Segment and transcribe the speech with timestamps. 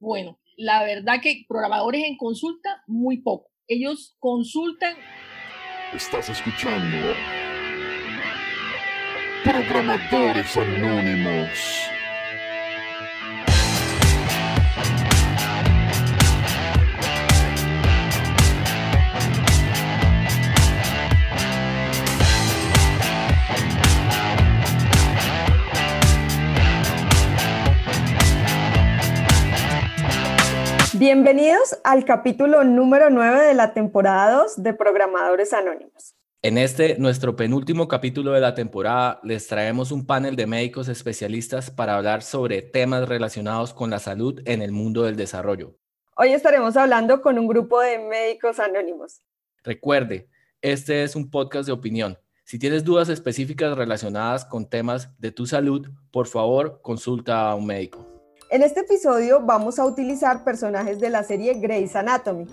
[0.00, 3.50] Bueno, la verdad que programadores en consulta, muy poco.
[3.68, 4.96] Ellos consultan.
[5.92, 7.14] Estás escuchando.
[9.44, 11.90] Programadores Anónimos.
[31.00, 36.14] Bienvenidos al capítulo número 9 de la temporada 2 de Programadores Anónimos.
[36.42, 41.70] En este, nuestro penúltimo capítulo de la temporada, les traemos un panel de médicos especialistas
[41.70, 45.74] para hablar sobre temas relacionados con la salud en el mundo del desarrollo.
[46.16, 49.22] Hoy estaremos hablando con un grupo de médicos anónimos.
[49.64, 50.28] Recuerde,
[50.60, 52.18] este es un podcast de opinión.
[52.44, 57.64] Si tienes dudas específicas relacionadas con temas de tu salud, por favor, consulta a un
[57.64, 58.09] médico.
[58.50, 62.48] En este episodio vamos a utilizar personajes de la serie Grey's Anatomy.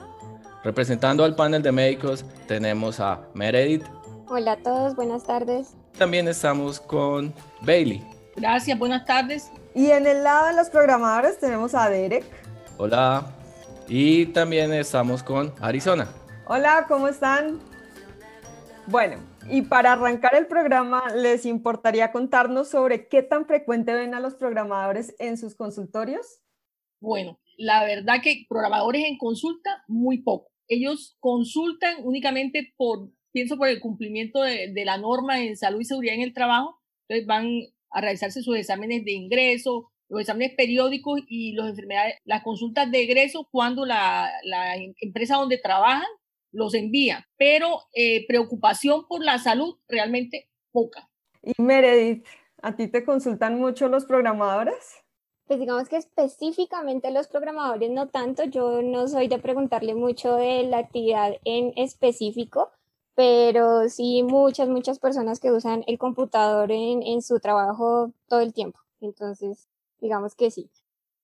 [0.63, 3.83] Representando al panel de médicos tenemos a Meredith.
[4.27, 5.69] Hola a todos, buenas tardes.
[5.97, 8.05] También estamos con Bailey.
[8.35, 9.49] Gracias, buenas tardes.
[9.73, 12.25] Y en el lado de los programadores tenemos a Derek.
[12.77, 13.25] Hola.
[13.87, 16.07] Y también estamos con Arizona.
[16.45, 17.59] Hola, ¿cómo están?
[18.89, 19.17] Bueno,
[19.49, 24.35] y para arrancar el programa, ¿les importaría contarnos sobre qué tan frecuente ven a los
[24.35, 26.39] programadores en sus consultorios?
[27.01, 30.51] Bueno, la verdad que programadores en consulta, muy poco.
[30.69, 36.15] Ellos consultan únicamente por, pienso, por el cumplimiento de, la norma en salud y seguridad
[36.15, 36.79] en el trabajo.
[37.09, 37.49] Entonces van
[37.91, 43.03] a realizarse sus exámenes de ingreso, los exámenes periódicos y los enfermedades, las consultas de
[43.03, 46.07] egreso cuando la, la empresa donde trabajan
[46.57, 51.09] los envía, pero eh, preocupación por la salud realmente poca.
[51.43, 52.25] Y Meredith,
[52.61, 55.03] ¿a ti te consultan mucho los programadores?
[55.45, 60.63] Pues digamos que específicamente los programadores no tanto, yo no soy de preguntarle mucho de
[60.63, 62.71] la actividad en específico,
[63.15, 68.51] pero sí muchas, muchas personas que usan el computador en, en su trabajo todo el
[68.51, 68.79] tiempo.
[68.99, 69.69] Entonces,
[70.01, 70.69] digamos que sí.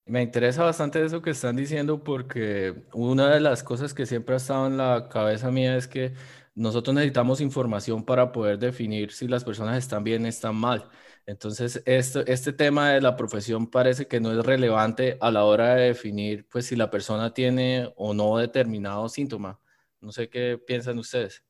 [0.06, 4.36] Me interesa bastante eso que están diciendo porque una de las cosas que siempre ha
[4.36, 6.12] estado en la cabeza mía es que
[6.54, 10.90] nosotros necesitamos información para poder definir si las personas están bien o están mal.
[11.26, 15.86] Entonces, este, tema de la profesión parece que no es relevante a la hora de
[15.86, 19.58] definir pues si la persona tiene o no determinado síntoma.
[20.02, 21.42] No sé qué piensan ustedes.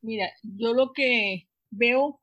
[0.00, 2.22] Mira, yo lo que veo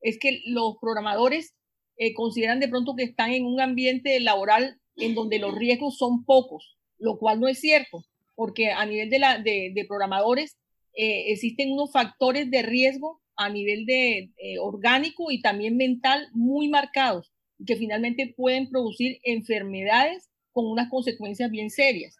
[0.00, 1.54] es que los programadores
[1.98, 6.24] eh, consideran de pronto que están en un ambiente laboral en donde los riesgos son
[6.24, 10.56] pocos, lo cual no es cierto, porque a nivel de, la, de, programadores
[10.94, 16.68] eh, existen unos factores de riesgo a nivel de eh, orgánico y también mental muy
[16.68, 17.32] marcados,
[17.66, 22.16] que finalmente pueden producir enfermedades con unas consecuencias bien serias.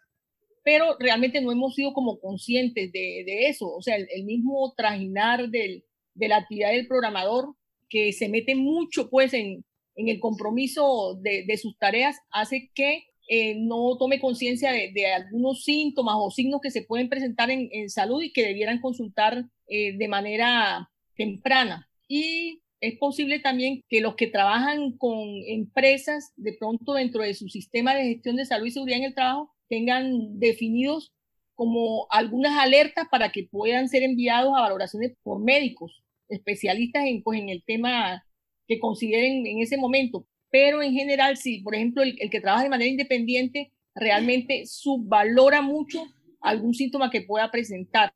[0.63, 5.83] Pero realmente no hemos sido como conscientes de, eso, o sea, el, mismo trajinar del,
[6.15, 7.55] de la actividad del programador
[7.87, 9.63] que se mete mucho pues en,
[9.95, 16.15] en el compromiso de, sus tareas hace que eh, no tome conciencia de, algunos síntomas
[16.17, 20.89] o signos que se pueden presentar en, salud y que debieran consultar eh, de manera
[21.15, 21.89] temprana.
[22.07, 25.17] Y es posible también que los que trabajan con
[25.47, 29.15] empresas, de pronto dentro de su sistema de gestión de salud y seguridad en el
[29.15, 31.11] trabajo, tengan definidos
[31.55, 37.39] como algunas alertas para que puedan ser enviados a valoraciones por médicos especialistas en, pues,
[37.39, 38.25] en el tema
[38.67, 40.27] que consideren en ese momento.
[40.49, 46.05] Pero en general, sí, por ejemplo, el, que trabaja de manera independiente realmente subvalora mucho
[46.41, 48.13] algún síntoma que pueda presentar.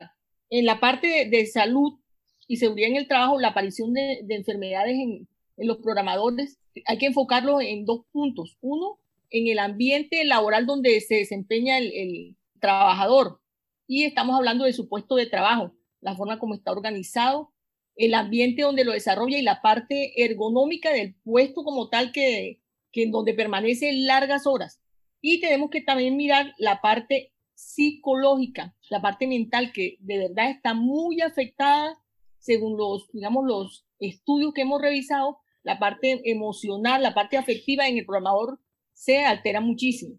[0.49, 1.99] En la parte de, salud
[2.47, 5.27] y seguridad en el trabajo, la aparición de, enfermedades en,
[5.57, 8.57] los programadores, hay que enfocarlo en dos puntos.
[8.61, 8.99] Uno,
[9.29, 13.41] en el ambiente laboral donde se desempeña el, el trabajador.
[13.85, 17.51] Y estamos hablando de su puesto de trabajo, la forma como está organizado
[17.99, 22.61] el ambiente donde lo desarrolla y la parte ergonómica del puesto como tal que,
[22.93, 24.81] que en donde permanece largas horas.
[25.19, 30.73] Y tenemos que también mirar la parte psicológica, la parte mental que de verdad está
[30.73, 32.01] muy afectada
[32.37, 37.97] según los, digamos, los estudios que hemos revisado, la parte emocional, la parte afectiva en
[37.97, 38.61] el programador
[38.93, 40.17] se altera muchísimo.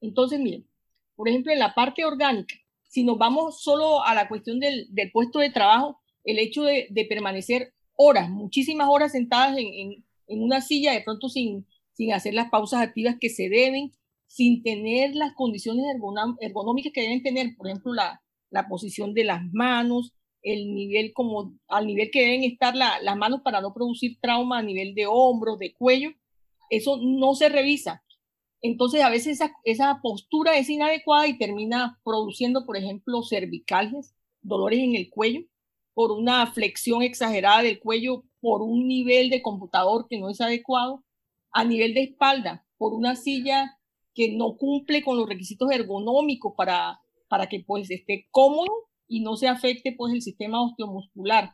[0.00, 0.66] Entonces, miren,
[1.14, 5.12] por ejemplo, en la parte orgánica, si nos vamos solo a la cuestión del, del
[5.12, 11.02] puesto de trabajo, el hecho de, permanecer horas, muchísimas horas sentadas en, una silla, de
[11.02, 13.92] pronto sin, sin hacer las pausas activas que se deben,
[14.26, 15.84] sin tener las condiciones
[16.40, 21.54] ergonómicas que deben tener, por ejemplo, la, la posición de las manos, el nivel como
[21.68, 25.58] al nivel que deben estar las manos para no producir trauma a nivel de hombros,
[25.58, 26.10] de cuello,
[26.70, 28.02] eso no se revisa.
[28.60, 34.80] Entonces, a veces esa, esa postura es inadecuada y termina produciendo, por ejemplo, cervicalgias, dolores
[34.80, 35.42] en el cuello,
[35.94, 41.04] por una flexión exagerada del cuello, por un nivel de computador que no es adecuado,
[41.52, 43.78] a nivel de espalda, por una silla
[44.14, 49.36] que no cumple con los requisitos ergonómicos para, para que pues esté cómodo y no
[49.36, 51.52] se afecte pues el sistema osteomuscular.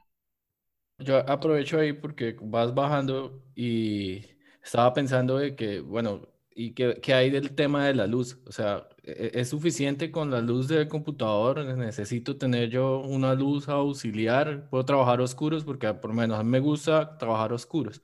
[0.99, 4.23] Yo aprovecho ahí porque vas bajando y
[4.62, 6.23] estaba pensando de que, bueno,
[6.59, 8.39] ¿y qué, qué hay del tema de la luz?
[8.47, 11.65] O sea, ¿e-, ¿es suficiente con la luz del computador?
[11.77, 14.69] ¿Necesito tener yo una luz auxiliar?
[14.69, 15.65] ¿Puedo trabajar oscuros?
[15.65, 18.03] Porque por lo menos a mí me gusta trabajar oscuros.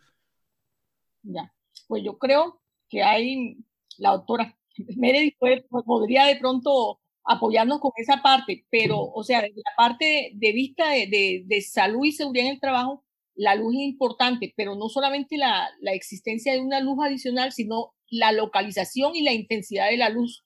[1.23, 1.53] Ya,
[1.89, 3.56] pues yo creo que hay,
[3.99, 4.56] la doctora
[4.97, 5.37] Meredith
[5.85, 10.91] podría de pronto apoyarnos con esa parte, pero, o sea, desde la parte de, vista
[10.91, 13.04] de, de, salud y seguridad en el trabajo,
[13.34, 17.94] la luz es importante, pero no solamente la, la, existencia de una luz adicional, sino
[18.08, 20.44] la localización y la intensidad de la luz,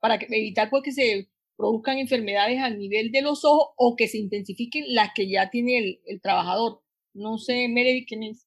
[0.00, 4.08] para que, evitar pues, que se produzcan enfermedades a nivel de los ojos o que
[4.08, 6.82] se intensifiquen las que ya tiene el, el trabajador.
[7.12, 8.46] No sé, Meredith, ¿quién es?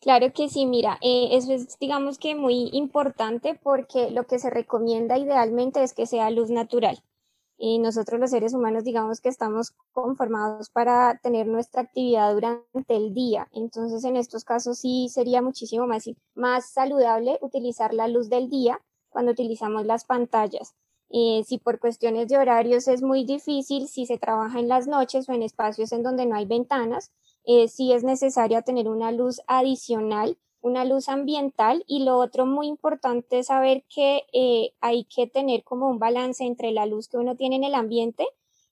[0.00, 4.50] Claro que sí, mira, eh, eso es digamos que muy importante porque lo que se
[4.50, 7.02] recomienda idealmente es que sea luz natural.
[7.58, 13.14] Y nosotros los seres humanos digamos que estamos conformados para tener nuestra actividad durante el
[13.14, 13.48] día.
[13.52, 15.86] Entonces en estos casos sí sería muchísimo
[16.34, 20.74] más, saludable utilizar la luz del día cuando utilizamos las pantallas.
[21.08, 25.28] Eh, si por cuestiones de horarios es muy difícil, si se trabaja en las noches
[25.28, 27.12] o en espacios en donde no hay ventanas,
[27.44, 32.66] eh, sí es necesaria tener una luz adicional, una luz ambiental y lo otro muy
[32.66, 37.18] importante es saber que eh, hay que tener como un balance entre la luz que
[37.18, 38.26] uno tiene en el ambiente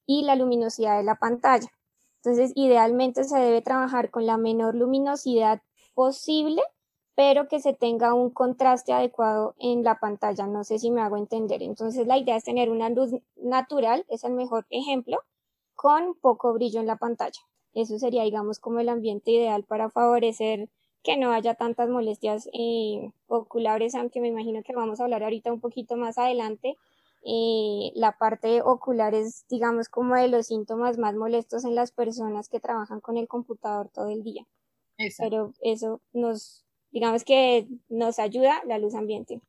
[0.05, 1.71] y la luminosidad de la pantalla.
[2.17, 5.63] Entonces, idealmente se debe trabajar con la menor luminosidad
[5.95, 6.63] posible,
[7.15, 10.47] pero que se tenga un contraste adecuado en la pantalla.
[10.47, 11.63] No sé si me hago entender.
[11.63, 15.19] Entonces, la idea es tener una luz natural, es el mejor ejemplo,
[15.75, 17.41] con poco brillo en la pantalla.
[17.73, 20.69] Eso sería, digamos, como el ambiente ideal para favorecer
[21.05, 25.53] que no haya tantas molestias eh, oculares, aunque me imagino que vamos a hablar ahorita
[25.53, 26.77] un poquito más adelante.
[27.27, 32.49] Eh, la parte ocular es, digamos, como de los síntomas más molestos en las personas
[32.49, 34.47] que trabajan con el computador todo el día.
[35.19, 39.41] Pero eso nos, digamos que nos ayuda la luz ambiente.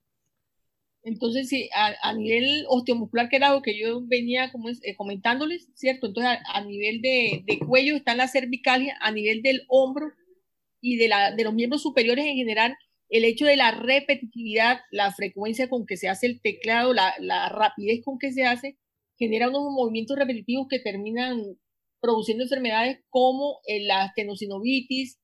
[1.04, 6.08] Entonces, sí, a, nivel osteomuscular, que era lo que yo venía como eh, comentándoles, ¿cierto?
[6.08, 10.12] Entonces, a, nivel de, de, cuello está la cervicalia, a nivel del hombro
[10.86, 11.10] y de,
[11.44, 12.78] los miembros superiores en general,
[13.10, 18.04] el hecho de la repetitividad, la frecuencia con que se hace el teclado, la, rapidez
[18.06, 18.78] con que se hace,
[19.18, 21.42] genera unos movimientos repetitivos que terminan
[22.00, 25.20] produciendo enfermedades como eh, la astenosinovitis,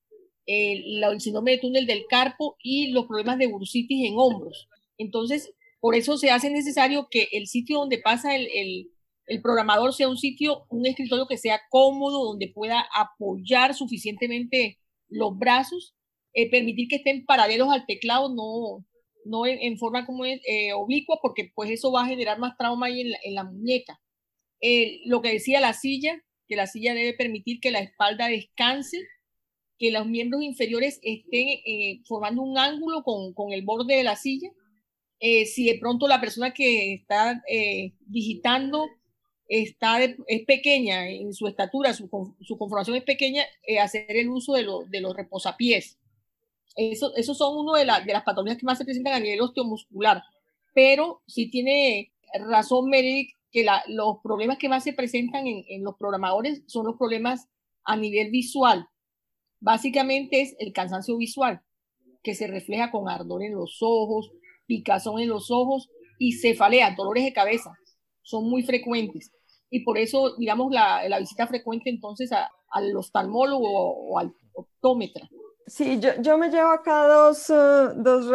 [0.48, 4.68] el, el síndrome de túnel del carpo y los problemas de bursitis en hombros.
[4.98, 8.90] Entonces, por eso se hace necesario que el sitio donde pasa el,
[9.44, 14.81] programador sea un sitio, un escritorio que sea cómodo, donde pueda apoyar suficientemente
[15.12, 15.94] los brazos,
[16.34, 18.84] eh, permitir que estén paralelos al teclado, no,
[19.26, 22.88] no en, forma como es, eh, oblicua, porque pues eso va a generar más trauma
[22.88, 24.00] ahí en la, en la muñeca.
[24.62, 28.98] Eh, lo que decía la silla, que la silla debe permitir que la espalda descanse,
[29.78, 31.48] que los miembros inferiores estén
[32.06, 34.50] formando un ángulo con, con el borde de la silla
[35.24, 38.88] eh, si de pronto la persona que está eh, digitando
[39.52, 42.08] está es pequeña en su estatura, su,
[42.40, 46.00] su conformación es pequeña, eh, hacer el uso de, de los reposapiés.
[46.78, 50.24] Eso, esos son una de, de, las patologías que más se presentan a nivel osteomuscular.
[50.74, 52.14] Pero sí tiene
[52.48, 56.86] razón Meredith que la, los problemas que más se presentan en, en los programadores son
[56.86, 57.50] los problemas
[57.84, 58.88] a nivel visual.
[59.60, 61.62] Básicamente es el cansancio visual,
[62.24, 64.32] que se refleja con ardor en los ojos,
[64.66, 67.74] picazón en los ojos y cefalea, dolores de cabeza.
[68.22, 69.34] Son muy frecuentes.
[69.72, 75.28] Y por eso, digamos, la, la visita frecuente entonces a, al oftalmólogo o, al optómetra.
[75.66, 78.30] Sí, yo, yo, me llevo acá dos, uh, dos,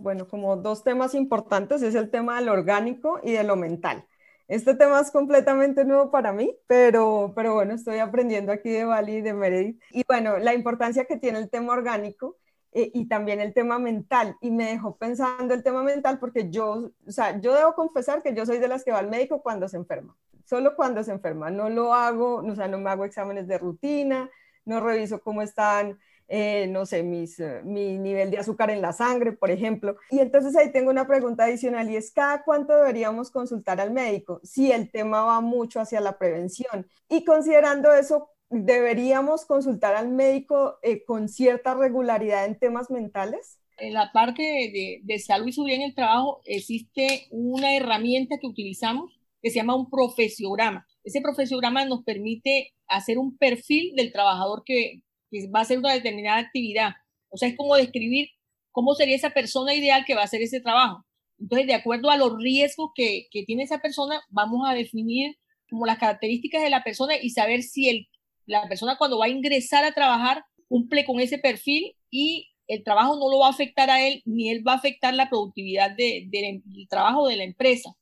[0.00, 4.04] bueno, como dos temas importantes, es el tema del orgánico y de lo mental.
[4.46, 9.16] Este tema es completamente nuevo para mí, pero, pero bueno, estoy aprendiendo aquí de Bali
[9.16, 9.82] y de Meredith.
[9.90, 12.38] Y bueno, la importancia que tiene el tema orgánico
[12.72, 14.36] eh, y también el tema mental.
[14.40, 18.34] Y me dejó pensando el tema mental porque yo, o sea, yo debo confesar que
[18.34, 20.16] yo soy de las que va al médico cuando se enferma,
[20.48, 21.50] solo cuando se enferma.
[21.50, 24.30] No lo hago, o sea, no me hago exámenes de rutina,
[24.64, 25.98] no reviso cómo están.
[26.30, 29.96] Eh, no sé, eh, mi nivel de azúcar en la sangre, por ejemplo.
[30.10, 34.40] Y entonces ahí tengo una pregunta adicional y es, ¿cada cuánto deberíamos consultar al médico?
[34.42, 36.86] Si el tema va mucho hacia la prevención.
[37.08, 43.58] Y considerando eso, deberíamos consultar al médico eh, con cierta regularidad en temas mentales?
[43.78, 48.46] En la parte de, de salud y seguridad en el trabajo existe una herramienta que
[48.46, 50.86] utilizamos que se llama un profesiograma.
[51.04, 55.92] Ese profesiograma nos permite hacer un perfil del trabajador que, que va a hacer una
[55.92, 56.92] determinada actividad.
[57.28, 58.28] O sea, es como describir
[58.72, 61.04] cómo sería esa persona ideal que va a hacer ese trabajo.
[61.38, 65.36] Entonces, de acuerdo a los riesgos que, que tiene esa persona, vamos a definir
[65.70, 68.08] como las características de la persona y saber si el,
[68.46, 73.16] la persona cuando va a ingresar a trabajar cumple con ese perfil y el trabajo
[73.16, 76.26] no lo va a afectar a él, ni él va a afectar la productividad de,
[76.28, 77.94] de, del trabajo de la empresa.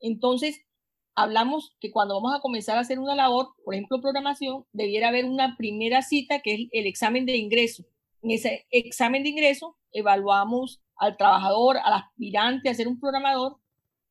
[0.00, 0.60] Entonces,
[1.14, 5.24] hablamos que cuando vamos a comenzar a hacer una labor, por ejemplo, programación, debiera haber
[5.24, 7.84] una primera cita que es el examen de ingreso.
[8.22, 13.56] En ese examen de ingreso evaluamos al trabajador, al aspirante a ser un programador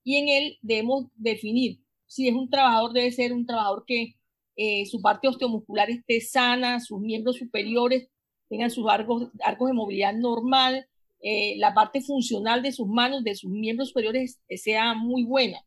[0.03, 4.15] y en él debemos definir si es un trabajador, debe ser un trabajador que
[4.55, 8.07] eh, su parte osteomuscular esté sana, sus miembros superiores
[8.47, 10.87] tengan sus arcos, arcos de movilidad normal,
[11.19, 15.59] eh, la parte funcional de sus manos, de sus miembros superiores sea muy buena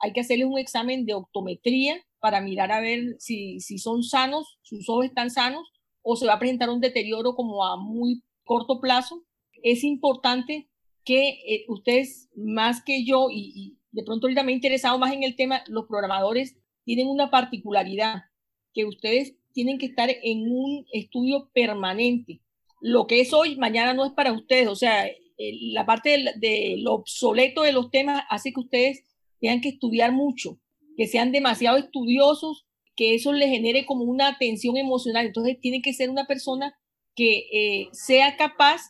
[0.00, 4.58] hay que hacerles un examen de optometría para mirar a ver si, si son sanos,
[4.62, 5.68] sus ojos están sanos,
[6.02, 9.24] o se va a presentar un deterioro como a muy corto plazo.
[9.62, 10.68] Es importante
[11.04, 15.22] que eh, ustedes, más que yo, y, de pronto ahorita me he interesado más en
[15.22, 18.24] el tema, los programadores tienen una particularidad,
[18.72, 22.40] que ustedes tienen que estar en un estudio permanente.
[22.80, 24.68] Lo que es hoy, mañana no es para ustedes.
[24.68, 29.07] O sea, la parte de, de lo obsoleto de los temas hace que ustedes
[29.40, 30.58] tengan que estudiar mucho,
[30.96, 32.66] que sean demasiado estudiosos,
[32.96, 35.26] que eso les genere como una tensión emocional.
[35.26, 36.76] Entonces tiene que ser una persona
[37.14, 38.80] que eh, sea capaz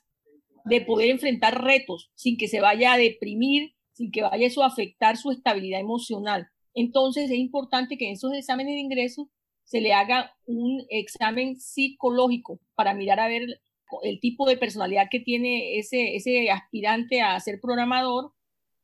[0.65, 4.67] de poder enfrentar retos sin que se vaya a deprimir, sin que vaya eso a
[4.67, 6.49] afectar su estabilidad emocional.
[6.75, 9.31] Entonces es importante que en esos exámenes de ingreso
[9.65, 13.61] se le haga un examen psicológico para mirar a ver
[14.03, 18.33] el tipo de personalidad que tiene ese, ese aspirante a ser programador,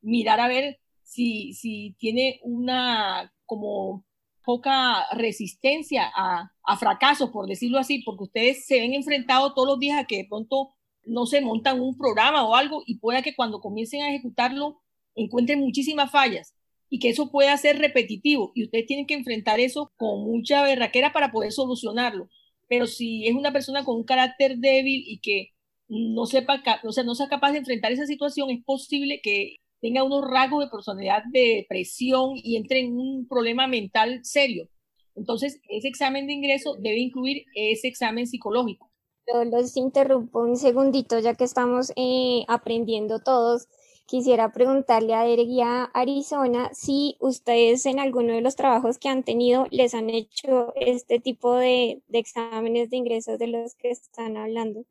[0.01, 4.05] mirar a ver si, si tiene una como
[4.45, 9.79] poca resistencia a, a fracasos, por decirlo así, porque ustedes se ven enfrentados todos los
[9.79, 13.35] días a que de pronto no se montan un programa o algo y pueda que
[13.35, 14.83] cuando comiencen a ejecutarlo
[15.15, 16.55] encuentren muchísimas fallas
[16.91, 21.13] y que eso pueda ser repetitivo y ustedes tienen que enfrentar eso con mucha berraquera
[21.13, 22.29] para poder solucionarlo.
[22.69, 25.51] Pero si es una persona con un carácter débil y que
[25.89, 30.03] no sepa, o sea, no sea capaz de enfrentar esa situación, es posible que tenga
[30.03, 34.67] unos rasgos de personalidad de depresión y entre en un problema mental serio.
[35.15, 38.91] Entonces, ese examen de ingreso debe incluir ese examen psicológico.
[39.31, 43.69] Yo los interrumpo un segundito, ya que estamos eh, aprendiendo todos.
[44.07, 45.51] Quisiera preguntarle a Derek
[45.93, 51.21] Arizona si ustedes en alguno de los trabajos que han tenido les han hecho este
[51.21, 54.85] tipo de exámenes de ingresos de los que están hablando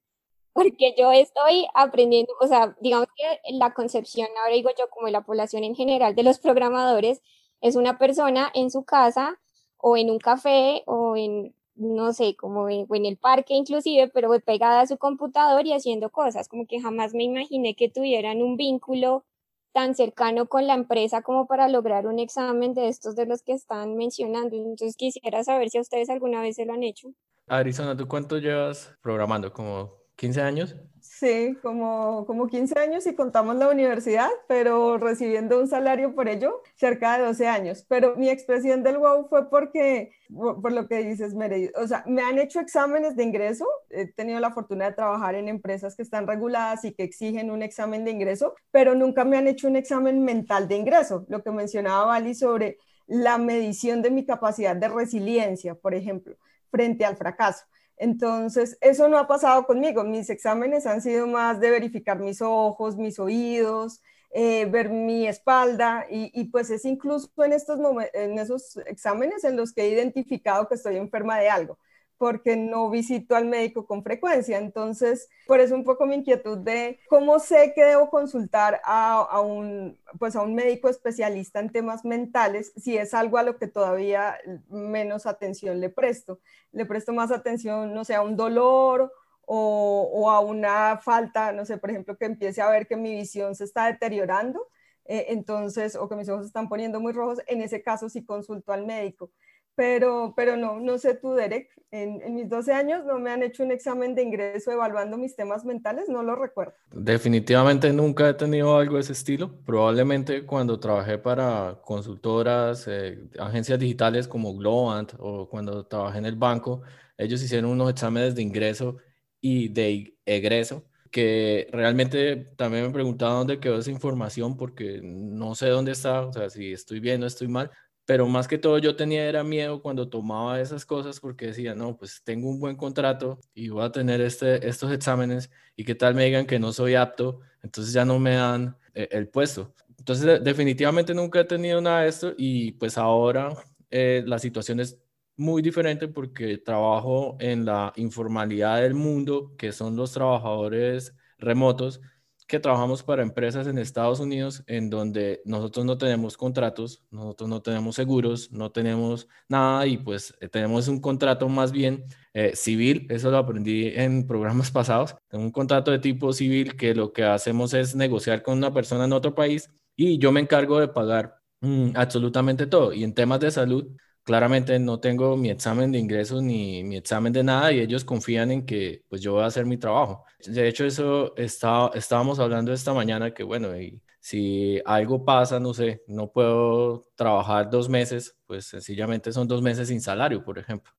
[0.53, 5.21] porque yo estoy aprendiendo, o sea, digamos que la concepción, ahora digo yo, como la
[5.21, 7.21] población en general de los programadores,
[7.59, 9.39] es una persona en su casa
[9.77, 14.81] o en un café o en, no sé, como en, el parque inclusive, pero pegada
[14.81, 19.25] a su computador y haciendo cosas, como que jamás me imaginé que tuvieran un vínculo
[19.73, 23.53] tan cercano con la empresa como para lograr un examen de estos de los que
[23.53, 24.55] están mencionando.
[24.55, 27.09] Entonces quisiera saber si a ustedes alguna vez se lo han hecho.
[27.47, 29.51] Arizona, ¿tú cuánto llevas programando?
[29.51, 30.75] ¿Como 15 años?
[31.03, 36.61] Sí, como, como 15 años y contamos la universidad, pero recibiendo un salario por ello,
[36.75, 37.85] cerca de 12 años.
[37.89, 42.21] Pero mi expresión del wow fue porque, por, lo que dices, Meredith, o sea, me
[42.21, 46.25] han hecho exámenes de ingreso, he tenido la fortuna de trabajar en empresas que están
[46.25, 50.23] reguladas y que exigen un examen de ingreso, pero nunca me han hecho un examen
[50.23, 52.77] mental de ingreso, lo que mencionaba Vali sobre
[53.07, 56.37] la medición de mi capacidad de resiliencia, por ejemplo,
[56.71, 57.65] frente al fracaso.
[58.03, 60.03] Entonces, eso no ha pasado conmigo.
[60.03, 66.05] Mis exámenes han sido más de verificar mis ojos, mis oídos, eh, ver mi espalda
[66.09, 67.79] y, pues es incluso en, estos
[68.13, 71.79] en esos exámenes en los que he identificado que estoy enferma de algo
[72.23, 74.57] porque no visito al médico con frecuencia.
[74.57, 79.41] Entonces, por eso un poco mi inquietud de cómo sé que debo consultar a, a,
[79.41, 83.67] un, pues a un médico especialista en temas mentales si es algo a lo que
[83.67, 84.37] todavía
[84.69, 86.39] menos atención le presto.
[86.71, 89.11] Le presto más atención, no sé, a un dolor
[89.45, 93.13] o, o a una falta, no sé, por ejemplo, que empiece a ver que mi
[93.15, 94.65] visión se está deteriorando.
[95.03, 98.23] Eh, entonces, o que mis ojos se están poniendo muy rojos, en ese caso sí
[98.23, 99.29] consulto al médico
[99.75, 103.63] pero, pero no, no sé tú, Derek, en, mis 12 años no me han hecho
[103.63, 106.73] un examen de ingreso evaluando mis temas mentales, no lo recuerdo.
[106.91, 109.59] Definitivamente nunca he tenido algo de ese estilo.
[109.63, 116.35] Probablemente cuando trabajé para consultoras, eh, agencias digitales como Globant o cuando trabajé en el
[116.35, 116.81] banco,
[117.17, 118.97] ellos hicieron unos exámenes de ingreso
[119.39, 125.67] y de egreso que realmente también me preguntaba dónde quedó esa información porque no sé
[125.67, 127.69] dónde está, o sea, si estoy bien o estoy mal,
[128.05, 131.97] pero más que todo yo tenía era miedo cuando tomaba esas cosas porque decía, no,
[131.97, 136.15] pues tengo un buen contrato y voy a tener este, estos exámenes y qué tal
[136.15, 139.73] me digan que no soy apto, entonces ya no me dan eh, el puesto.
[139.97, 143.53] Entonces definitivamente nunca he tenido nada de esto y pues ahora
[143.89, 144.99] eh, la situación es
[145.37, 152.01] muy diferente porque trabajo en la informalidad del mundo, que son los trabajadores remotos
[152.47, 157.61] que trabajamos para empresas en Estados Unidos en donde nosotros no tenemos contratos, nosotros no
[157.61, 163.07] tenemos seguros, no tenemos nada y pues eh, tenemos un contrato más bien eh, civil,
[163.09, 167.73] eso lo aprendí en programas pasados, un contrato de tipo civil que lo que hacemos
[167.73, 171.91] es negociar con una persona en otro país y yo me encargo de pagar mm,
[171.95, 172.93] absolutamente todo.
[172.93, 173.87] Y en temas de salud
[174.23, 178.51] claramente no tengo mi examen de ingresos ni mi examen de nada y ellos confían
[178.51, 180.23] en que pues yo voy a hacer mi trabajo.
[180.45, 185.73] De hecho, eso está, estábamos hablando esta mañana que bueno, y si algo pasa, no
[185.73, 190.91] sé, no puedo trabajar dos meses, pues sencillamente son dos meses sin salario, por ejemplo.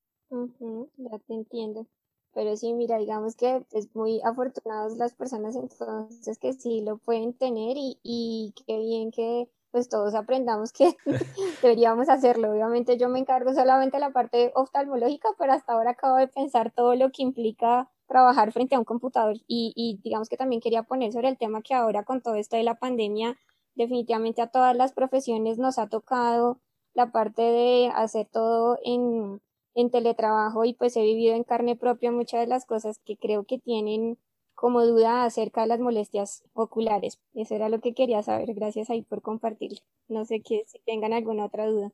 [0.97, 1.87] ya te entiendo.
[2.33, 7.33] Pero sí, mira, digamos que es muy afortunados las personas entonces que sí lo pueden
[7.33, 10.95] tener y, y qué bien que pues todos aprendamos que
[11.61, 12.51] deberíamos hacerlo.
[12.51, 16.71] Obviamente yo me encargo solamente de la parte oftalmológica, pero hasta ahora acabo de pensar
[16.71, 20.83] todo lo que implica trabajar frente a un computador y, y digamos que también quería
[20.83, 23.37] poner sobre el tema que ahora con todo esto de la pandemia,
[23.75, 26.61] definitivamente a todas las profesiones nos ha tocado
[26.93, 29.41] la parte de hacer todo en,
[29.73, 33.43] en teletrabajo y pues he vivido en carne propia muchas de las cosas que creo
[33.43, 34.19] que tienen
[34.55, 37.19] como duda acerca de las molestias oculares.
[37.33, 38.53] Eso era lo que quería saber.
[38.53, 39.79] Gracias ahí por compartir.
[40.07, 41.91] No sé que, si tengan alguna otra duda.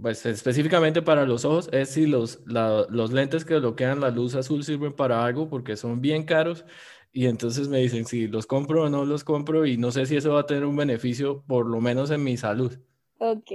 [0.00, 4.64] Pues específicamente para los ojos es si los, los lentes que bloquean la luz azul
[4.64, 6.64] sirven para algo porque son bien caros
[7.12, 10.16] y entonces me dicen si los compro o no los compro y no sé si
[10.16, 12.76] eso va a tener un beneficio por lo menos en mi salud.
[13.18, 13.50] Ok,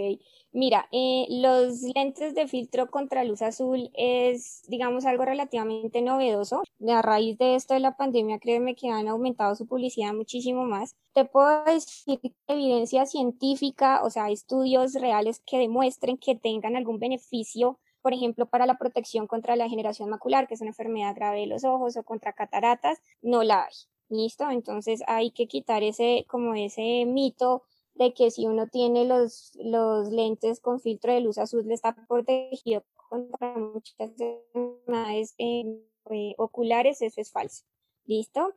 [0.56, 6.62] Mira, eh, los lentes de filtro contra luz azul es, digamos, algo relativamente novedoso.
[6.88, 10.96] A raíz de esto de la pandemia, créeme que han aumentado su publicidad muchísimo más.
[11.14, 17.80] Te puedo decir evidencia científica, o sea, estudios reales que demuestren que tengan algún beneficio,
[18.04, 21.48] por ejemplo, para la protección contra la degeneración macular, que es una enfermedad grave de
[21.48, 23.74] los ojos, o contra cataratas, no la hay.
[24.10, 24.48] ¿Listo?
[24.52, 27.64] Entonces hay que quitar ese, como ese mito
[27.96, 31.96] de que si uno tiene los, los lentes con filtro de luz azul le está
[32.08, 37.66] protegido contra muchas enfermedades eh, oculares, eso es falso.
[38.06, 38.54] ¿Listo?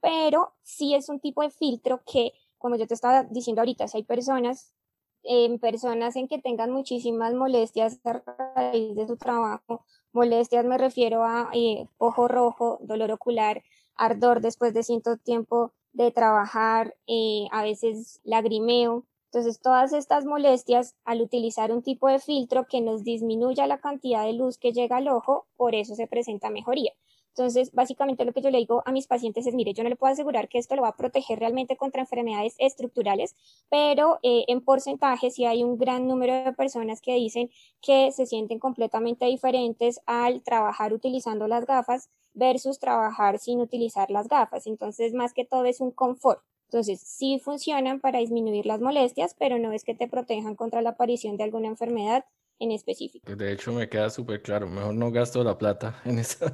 [0.00, 3.98] Pero sí es un tipo de filtro que, como yo te estaba diciendo ahorita, si
[3.98, 4.74] hay personas,
[5.22, 8.22] en personas en que tengan muchísimas molestias a
[8.54, 13.62] raíz de su trabajo, molestias me refiero a eh, ojo rojo, dolor ocular,
[13.96, 19.04] ardor después de cierto tiempo de trabajar, eh, a veces lagrimeo.
[19.26, 24.24] Entonces, todas estas molestias, al utilizar un tipo de filtro que nos disminuya la cantidad
[24.24, 26.92] de luz que llega al ojo, por eso se presenta mejoría.
[27.36, 29.96] Entonces, básicamente lo que yo le digo a mis pacientes es, mire, yo no le
[29.96, 33.34] puedo asegurar que esto lo va a proteger realmente contra enfermedades estructurales,
[33.68, 38.26] pero eh, en porcentaje sí hay un gran número de personas que dicen que se
[38.26, 44.66] sienten completamente diferentes al trabajar utilizando las gafas versus trabajar sin utilizar las gafas.
[44.66, 46.42] Entonces, más que todo es un confort.
[46.68, 50.90] Entonces, sí funcionan para disminuir las molestias, pero no es que te protejan contra la
[50.90, 52.24] aparición de alguna enfermedad
[52.58, 53.34] en específico.
[53.34, 56.46] De hecho, me queda súper claro, mejor no gasto la plata en eso.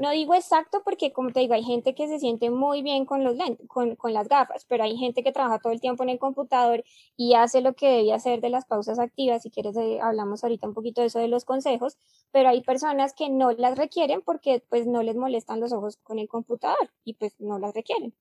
[0.00, 3.24] No digo exacto porque, como te digo, hay gente que se siente muy bien con,
[3.24, 3.36] los
[3.66, 6.84] con, con, las gafas, pero hay gente que trabaja todo el tiempo en el computador
[7.16, 9.42] y hace lo que debía hacer de las pausas activas.
[9.42, 11.96] Si quieres, eh, hablamos ahorita un poquito de eso de los consejos,
[12.32, 16.18] pero hay personas que no las requieren porque pues no les molestan los ojos con
[16.18, 18.14] el computador y pues no las requieren.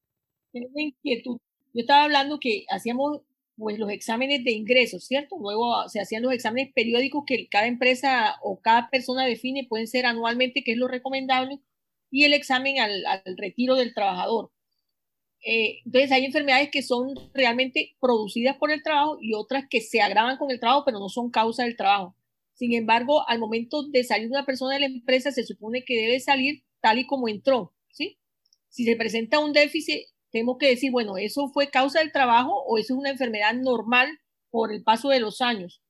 [0.54, 1.38] Inquietud.
[1.74, 3.22] Yo estaba hablando que hacíamos
[3.58, 5.36] pues los exámenes de ingresos, ¿cierto?
[5.40, 10.06] Luego se hacían los exámenes periódicos que cada empresa o cada persona define, pueden ser
[10.06, 11.60] anualmente, que es lo recomendable,
[12.12, 13.04] y el examen al,
[13.38, 14.52] retiro del trabajador.
[15.44, 20.02] Eh, entonces hay enfermedades que son realmente producidas por el trabajo y otras que se
[20.02, 22.16] agravan con el trabajo, pero no son causa del trabajo.
[22.54, 26.20] Sin embargo, al momento de salir una persona de la empresa, se supone que debe
[26.20, 28.20] salir tal y como entró, ¿sí?
[28.70, 32.78] Si se presenta un déficit tenemos que decir, bueno, ¿eso fue causa del trabajo o
[32.78, 34.10] eso es una enfermedad normal
[34.52, 35.82] por el paso de los años?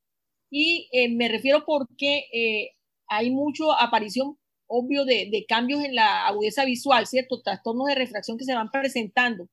[0.50, 2.72] Y eh, me refiero porque eh,
[3.08, 7.42] hay mucha aparición, obvio, de, de, cambios en la agudeza visual, ¿cierto?
[7.42, 9.50] Trastornos de refracción que se van presentando.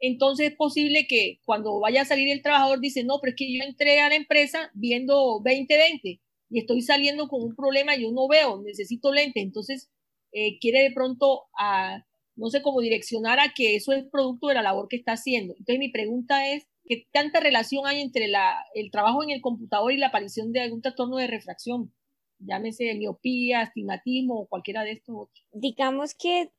[0.00, 3.52] Entonces es posible que cuando vaya a salir el trabajador dice, no, pero es que
[3.52, 8.28] yo entré a la empresa viendo 2020 y estoy saliendo con un problema, yo no
[8.28, 9.40] veo, necesito lente.
[9.40, 9.90] Entonces
[10.32, 12.04] eh, quiere de pronto a
[12.38, 15.54] no sé cómo direccionar a que eso es producto de la labor que está haciendo.
[15.58, 19.92] Entonces mi pregunta es, ¿qué tanta relación hay entre la, el trabajo en el computador
[19.92, 21.92] y la aparición de algún trastorno de refracción?
[22.38, 25.28] Llámese miopía, astigmatismo o cualquiera de estos.
[25.52, 26.50] Digamos que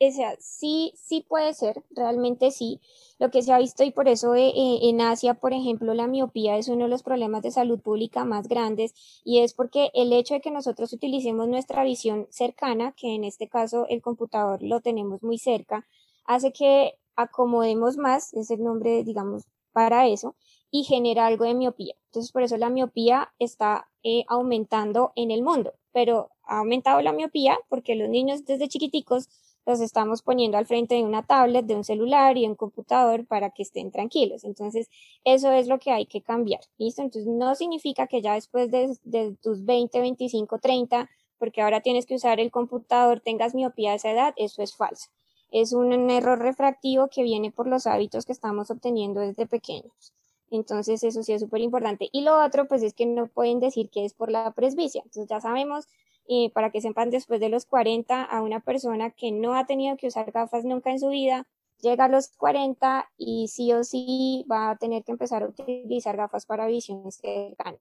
[0.00, 2.80] o sea, sí, sí puede ser, realmente sí.
[3.18, 6.06] Lo que se ha visto y por eso eh, eh, en Asia, por ejemplo, la
[6.06, 10.12] miopía es uno de los problemas de salud pública más grandes y es porque el
[10.12, 14.80] hecho de que nosotros utilicemos nuestra visión cercana, que en este caso el computador lo
[14.80, 15.86] tenemos muy cerca,
[16.24, 20.34] hace que acomodemos más, es el nombre, digamos, para eso,
[20.70, 21.94] y genera algo de miopía.
[22.06, 27.12] Entonces, por eso la miopía está eh, aumentando en el mundo, pero ha aumentado la
[27.12, 29.28] miopía porque los niños desde chiquiticos
[29.66, 33.50] los estamos poniendo al frente de una tablet, de un celular y un computador para
[33.50, 34.44] que estén tranquilos.
[34.44, 34.88] Entonces,
[35.24, 36.60] eso es lo que hay que cambiar.
[36.78, 37.02] ¿Listo?
[37.02, 42.14] Entonces, no significa que ya después de, tus 20, 25, 30, porque ahora tienes que
[42.14, 45.10] usar el computador, tengas miopía a esa edad, eso es falso.
[45.50, 50.12] Es un error refractivo que viene por los hábitos que estamos obteniendo desde pequeños.
[50.54, 52.08] Entonces, eso sí es súper importante.
[52.12, 55.02] Y lo otro, pues es que no pueden decir que es por la presbicia.
[55.04, 55.88] Entonces, ya sabemos
[56.26, 59.96] y para que sepan, después de los 40, a una persona que no ha tenido
[59.96, 61.46] que usar gafas nunca en su vida,
[61.80, 66.16] llega a los 40 y sí o sí va a tener que empezar a utilizar
[66.16, 67.78] gafas para visión cercana.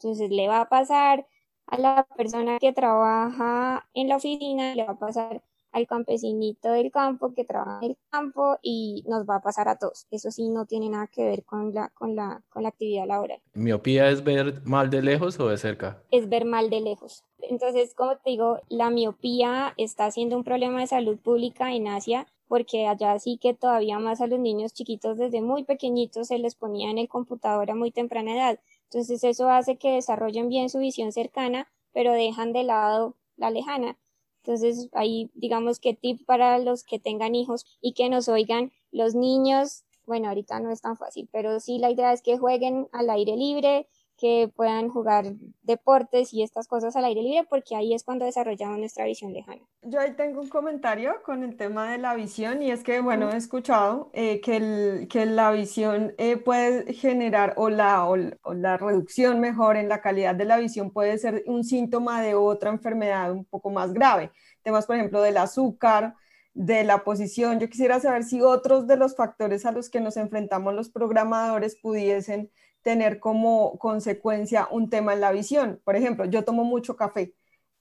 [0.00, 1.26] Entonces le va a pasar
[1.66, 6.90] a la persona que trabaja en la oficina, le va a pasar al campesinito del
[6.90, 10.06] campo que trabaja en el campo y nos va a pasar a todos.
[10.10, 13.40] Eso sí no tiene nada que ver con la, con la, con la actividad laboral.
[13.54, 16.02] ¿Miopía es ver mal de lejos o de cerca?
[16.10, 17.24] Es ver mal de lejos.
[17.40, 22.26] Entonces, como te digo, la miopía está siendo un problema de salud pública en Asia
[22.48, 26.54] porque allá sí que todavía más a los niños chiquitos desde muy pequeñitos se les
[26.54, 28.60] ponía en el computador a muy temprana edad.
[28.84, 33.98] Entonces eso hace que desarrollen bien su visión cercana, pero dejan de lado la lejana.
[34.44, 39.14] Entonces, ahí digamos que tip para los que tengan hijos y que nos oigan, los
[39.14, 43.10] niños, bueno, ahorita no es tan fácil, pero sí la idea es que jueguen al
[43.10, 43.86] aire libre,
[44.18, 48.78] que puedan jugar deportes y estas cosas al aire libre, porque ahí es cuando desarrollamos
[48.78, 49.62] nuestra visión lejana.
[49.82, 53.30] Yo ahí tengo un comentario con el tema de la visión y es que, bueno,
[53.30, 58.76] he escuchado eh, que, el, que, la visión eh, puede generar o la, o, la
[58.76, 63.30] reducción mejor en la calidad de la visión puede ser un síntoma de otra enfermedad
[63.30, 64.32] un poco más grave.
[64.62, 66.16] Temas, por ejemplo, del azúcar,
[66.54, 67.60] de la posición.
[67.60, 71.76] Yo quisiera saber si otros de los factores a los que nos enfrentamos los programadores
[71.76, 72.50] pudiesen
[72.82, 75.80] tener como consecuencia un tema en la visión.
[75.84, 77.34] Por ejemplo, yo tomo mucho café.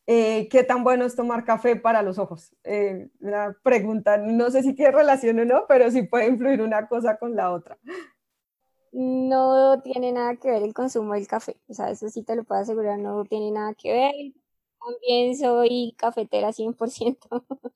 [0.06, 2.56] Eh, ¿Qué tan bueno es tomar café para los ojos?
[2.64, 6.88] Eh, una pregunta, no sé si tiene relación o no, pero sí puede influir una
[6.88, 7.78] cosa con la otra.
[8.94, 12.46] No tiene nada que ver el consumo del café, o sea, eso sí te lo
[12.46, 14.34] puedo asegurar, no tiene nada que ver
[14.88, 17.18] también soy cafetera 100%,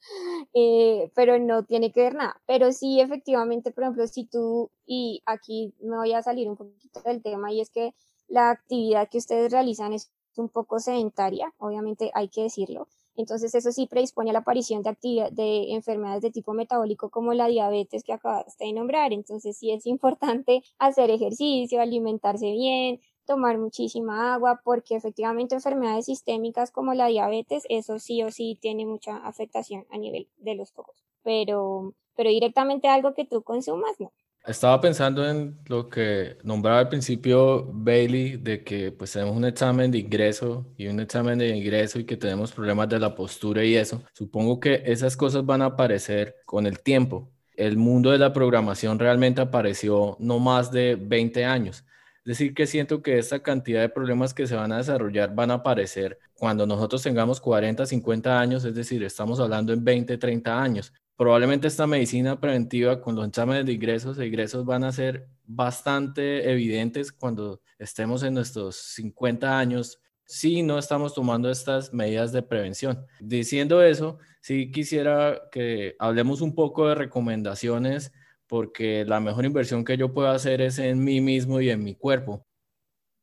[0.53, 2.41] eh, pero no tiene que ver nada.
[2.47, 7.01] Pero sí, efectivamente, por ejemplo, si tú, y aquí me voy a salir un poquito
[7.01, 7.93] del tema, y es que
[8.27, 12.87] la actividad que ustedes realizan es un poco sedentaria, obviamente hay que decirlo.
[13.15, 14.95] Entonces eso sí predispone a la aparición de,
[15.31, 19.11] de enfermedades de tipo metabólico como la diabetes que acabaste de nombrar.
[19.13, 26.69] Entonces sí es importante hacer ejercicio, alimentarse bien, tomar muchísima agua porque efectivamente enfermedades sistémicas
[26.69, 30.97] como la diabetes, eso sí o sí tiene mucha afectación a nivel de los ojos,
[31.23, 34.11] pero, pero directamente algo que tú consumas, no.
[34.45, 39.91] Estaba pensando en lo que nombraba al principio Bailey, de que pues tenemos un examen
[39.91, 43.75] de ingreso y un examen de ingreso y que tenemos problemas de la postura y
[43.75, 44.03] eso.
[44.13, 47.31] Supongo que esas cosas van a aparecer con el tiempo.
[47.55, 51.85] El mundo de la programación realmente apareció no más de 20 años.
[52.23, 55.49] Es decir, que siento que esta cantidad de problemas que se van a desarrollar van
[55.49, 60.61] a aparecer cuando nosotros tengamos 40, 50 años, es decir, estamos hablando en 20, 30
[60.61, 60.93] años.
[61.15, 66.51] Probablemente esta medicina preventiva con los exámenes de ingresos e ingresos van a ser bastante
[66.51, 73.05] evidentes cuando estemos en nuestros 50 años si no estamos tomando estas medidas de prevención.
[73.19, 78.11] Diciendo eso, sí quisiera que hablemos un poco de recomendaciones
[78.51, 81.95] porque la mejor inversión que yo puedo hacer es en mí mismo y en mi
[81.95, 82.45] cuerpo.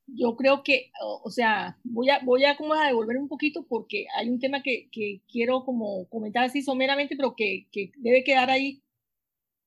[0.06, 0.90] Yo creo que,
[1.22, 4.62] o sea, voy a, voy a como a devolver un poquito porque hay un tema
[4.62, 8.82] que, que quiero como comentar así someramente, pero que, que debe quedar ahí,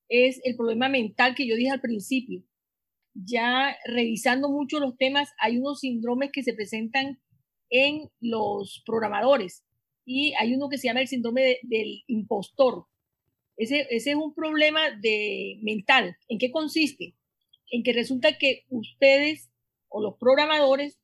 [0.10, 2.44] es el problema mental que yo dije al principio.
[3.14, 7.22] Ya revisando mucho los temas, hay unos síndromes que se presentan
[7.70, 9.64] en los programadores
[10.08, 12.88] y hay uno que se llama el síndrome del impostor.
[13.62, 16.18] Ese, es un problema de mental.
[16.28, 17.14] ¿En qué consiste?
[17.70, 19.52] En que resulta que ustedes
[19.88, 20.98] o los programadores,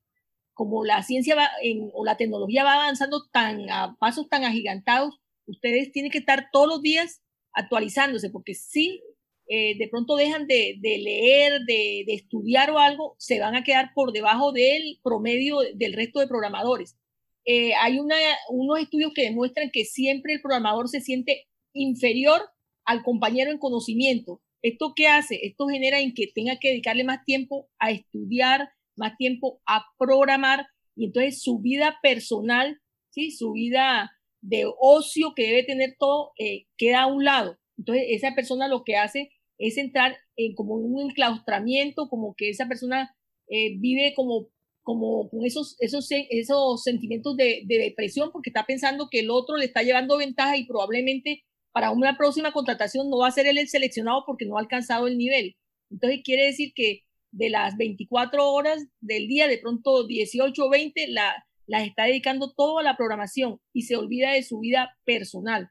[0.56, 1.52] como la ciencia va
[1.94, 6.68] o la tecnología va avanzando tan a pasos tan agigantados, ustedes tienen que estar todos
[6.68, 7.22] los días
[7.54, 9.04] actualizándose, porque si
[9.48, 14.12] eh, de pronto dejan de, leer, de, estudiar o algo, se van a quedar por
[14.14, 16.98] debajo del promedio del resto de programadores.
[17.46, 18.16] Eh, hay una,
[18.50, 22.42] unos estudios que demuestran que siempre el programador se siente inferior
[22.86, 24.42] al compañero en conocimiento.
[24.62, 25.40] ¿Esto qué hace?
[25.44, 30.66] Esto genera en que tenga que dedicarle más tiempo a estudiar, más tiempo a programar
[30.96, 33.32] y entonces su vida personal, ¿sí?
[33.32, 37.58] su vida de ocio que debe tener todo, eh, queda a un lado.
[37.78, 42.68] Entonces esa persona lo que hace es entrar en como un enclaustramiento, como que esa
[42.68, 43.16] persona
[43.50, 44.50] eh, vive como,
[44.84, 49.58] como con esos, esos, esos sentimientos de, de, depresión porque está pensando que el otro
[49.58, 51.44] le está llevando ventaja y probablemente
[51.78, 55.06] para una próxima contratación no va a ser él el seleccionado porque no ha alcanzado
[55.06, 55.56] el nivel.
[55.92, 61.10] Entonces quiere decir que de las 24 horas del día, de pronto 18 o 20,
[61.10, 65.70] la, las está dedicando todo a la programación y se olvida de su vida personal.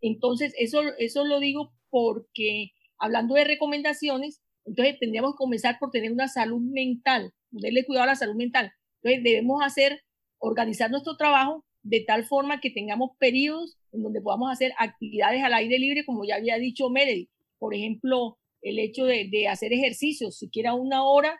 [0.00, 6.10] Entonces, eso, eso lo digo porque hablando de recomendaciones, entonces tendríamos que comenzar por tener
[6.10, 8.72] una salud mental, darle cuidado a la salud mental.
[9.02, 10.04] Entonces debemos hacer,
[10.38, 15.54] organizar nuestro trabajo de tal forma que tengamos periodos en donde podamos hacer actividades al
[15.54, 17.30] aire libre, como ya había dicho Meredith.
[17.58, 21.38] Por ejemplo, el hecho de, de hacer ejercicios, siquiera una hora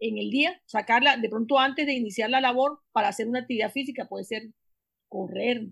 [0.00, 3.72] en el día, sacarla de pronto antes de iniciar la labor para hacer una actividad
[3.72, 4.42] física, puede ser
[5.08, 5.68] correr,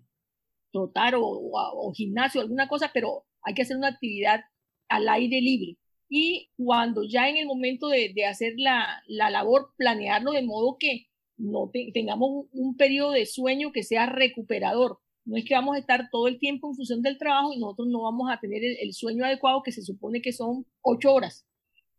[0.72, 4.40] trotar o, o, o gimnasio, alguna cosa, pero hay que hacer una actividad
[4.88, 5.76] al aire libre.
[6.08, 11.70] Y cuando ya en el momento de, hacer la, labor, planearlo de modo que no
[11.92, 14.98] tengamos un, periodo de sueño que sea recuperador.
[15.24, 17.88] No es que vamos a estar todo el tiempo en función del trabajo y nosotros
[17.88, 21.44] no vamos a tener el, sueño adecuado que se supone que son ocho horas.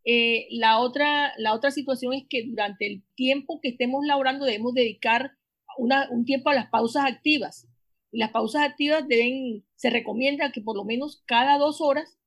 [0.05, 4.73] Eh, la, otra, la otra situación es que durante el tiempo que estemos laborando debemos
[4.73, 5.33] dedicar
[5.77, 7.67] una, un tiempo a las pausas activas.
[8.11, 12.17] Las pausas activas deben, se recomienda que por lo menos cada dos horas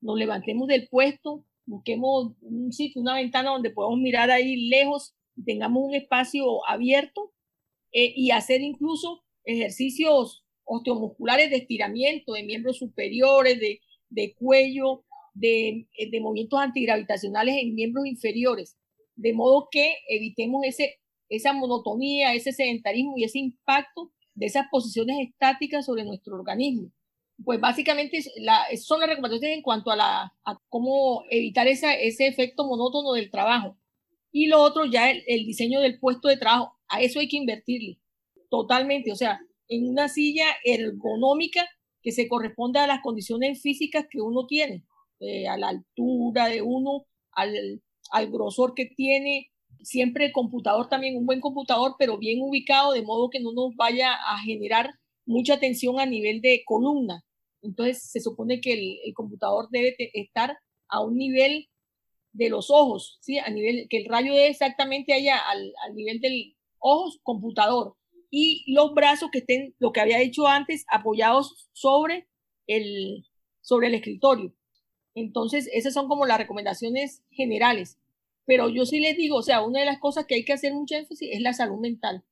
[0.00, 5.82] nos levantemos del puesto, busquemos un sitio, una ventana donde podamos mirar ahí lejos, tengamos
[5.84, 7.32] un espacio abierto
[7.92, 15.86] eh, y hacer incluso ejercicios osteomusculares de estiramiento de miembros superiores, de, de cuello, de,
[15.98, 18.76] eh, de, movimientos antigravitacionales en miembros inferiores,
[19.16, 25.16] de modo que evitemos ese, esa monotonía, ese sedentarismo y ese impacto de esas posiciones
[25.28, 26.90] estáticas sobre nuestro organismo
[27.42, 30.32] pues básicamente son las recomendaciones en cuanto a, la,
[30.68, 33.76] cómo evitar esa, ese efecto monótono del trabajo.
[34.34, 38.00] Y lo otro ya el, diseño del puesto de trabajo, a eso hay que invertirle
[38.50, 41.64] totalmente, o sea, en una silla ergonómica
[42.02, 44.84] que se corresponda a las condiciones físicas que uno tiene,
[45.20, 49.52] eh, a la altura de uno, al grosor que tiene,
[49.84, 53.76] siempre el computador también, un buen computador, pero bien ubicado, de modo que no nos
[53.76, 54.90] vaya a generar
[55.26, 57.22] mucha tensión a nivel de columna.
[57.62, 60.56] Entonces se supone que el, computador debe estar
[60.88, 61.68] a un nivel
[62.34, 63.38] de los ojos, ¿sí?
[63.38, 67.96] A nivel, que el rayo debe exactamente allá al, al nivel del ojos, computador.
[68.30, 72.28] Y los brazos que estén, lo que había dicho antes, apoyados sobre
[72.66, 73.24] el,
[73.62, 74.52] sobre el escritorio.
[75.14, 77.98] Entonces, esas son como las recomendaciones generales.
[78.44, 80.74] Pero yo sí les digo, o sea, una de las cosas que hay que hacer
[80.74, 82.24] mucha énfasis es la salud mental.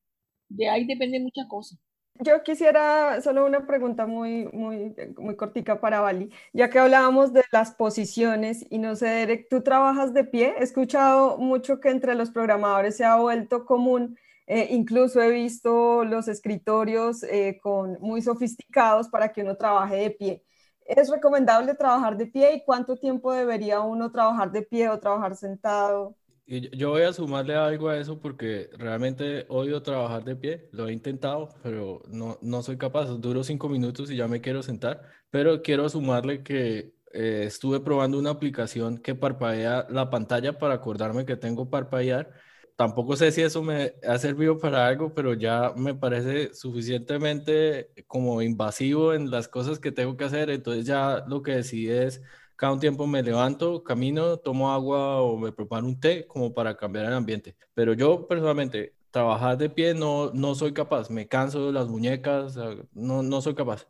[0.49, 1.79] De ahí depende muchas cosas.
[2.21, 7.43] Yo quisiera solo una pregunta muy, muy, muy cortica para Bali, ya que hablábamos de
[7.51, 10.55] las posiciones y no sé, Derek, ¿tú trabajas de pie?
[10.59, 16.05] He escuchado mucho que entre los programadores se ha vuelto común, eh, incluso he visto
[16.05, 20.45] los escritorios eh, con, muy sofisticados para que uno trabaje de pie.
[20.85, 25.35] ¿Es recomendable trabajar de pie y cuánto tiempo debería uno trabajar de pie o trabajar
[25.37, 26.17] sentado?
[26.61, 30.93] Yo voy a sumarle algo a eso porque realmente odio trabajar de pie, lo he
[30.93, 35.63] intentado, pero no, no soy capaz, duro cinco minutos y ya me quiero sentar, pero
[35.63, 41.37] quiero sumarle que eh, estuve probando una aplicación que parpadea la pantalla para acordarme que
[41.37, 42.31] tengo parpadear.
[42.77, 48.43] Tampoco sé si eso me ha servido para algo, pero ya me parece suficientemente como
[48.43, 52.23] invasivo en las cosas que tengo que hacer, entonces ya lo que decidí es
[52.63, 56.77] cada un tiempo me levanto, camino, tomo agua o me preparo un té como para
[56.77, 57.57] cambiar el ambiente.
[57.75, 62.57] Pero yo personalmente, trabajar de pie no, no soy capaz, me canso de las muñecas,
[62.93, 63.89] no, no soy capaz.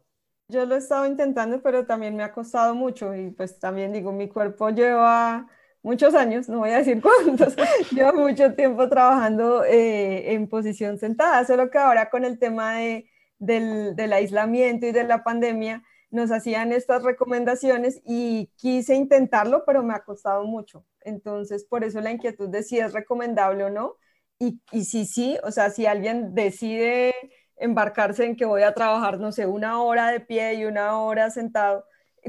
[0.49, 4.11] Yo lo he estado intentando, pero también me ha costado mucho y pues también digo,
[4.11, 5.47] mi cuerpo lleva
[5.83, 7.55] muchos años, no voy a decir cuántos,
[7.91, 13.07] lleva mucho tiempo trabajando eh, en posición sentada, solo que ahora con el tema de,
[13.39, 15.83] del, del aislamiento y de la pandemia,
[16.13, 20.87] nos hacían estas recomendaciones y quise intentarlo, pero me ha costado mucho.
[21.01, 23.97] Entonces, por eso la inquietud de si es recomendable o no.
[24.39, 27.15] Y, y si sí, o sea, si alguien decide
[27.57, 31.31] embarcarse en que voy a trabajar, no sé, una hora de pie y una hora
[31.31, 31.85] sentado,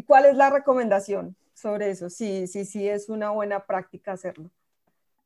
[0.08, 2.10] ¿Cuál es la recomendación sobre eso?
[2.10, 4.50] Sí, sí, sí, es una buena práctica hacerlo.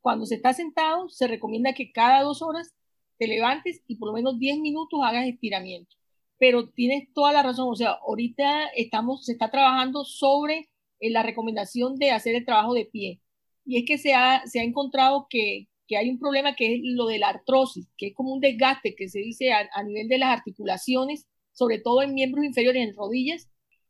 [0.02, 2.74] Cuando se está sentado, se recomienda que cada dos horas
[3.18, 5.96] te levantes y por lo menos 10 minutos hagas estiramiento.
[6.38, 10.68] Pero tienes toda la razón, o sea, ahorita estamos, se está trabajando sobre
[11.00, 13.20] eh, la recomendación de hacer el trabajo de pie.
[13.64, 16.80] Y es que se ha, se ha encontrado que, que hay un problema que es
[16.82, 20.08] lo de la artrosis, que es como un desgaste que se dice a, a nivel
[20.08, 23.48] de las articulaciones, sobre todo en miembros inferiores, en rodillas,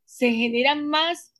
[0.08, 1.34] se genera más,